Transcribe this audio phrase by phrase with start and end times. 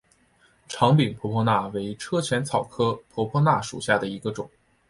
[0.67, 4.49] 长柄婆婆纳为车前草科婆婆纳属下的一个种。